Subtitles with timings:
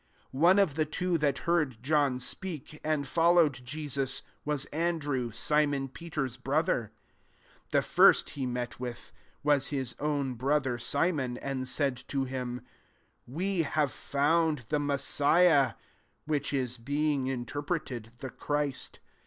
[0.31, 5.89] 40 One of the two that heard John sfieakj and followed Jesus,• was Andrew, Simon
[5.89, 6.91] Peter's brother.
[7.69, 9.11] 41 The first he met with,
[9.43, 12.63] was his own brother Si mon, and he said to him, •*
[13.27, 15.75] We have found the Messiah:"
[16.25, 18.97] (which is, being interpreted, the Christ.)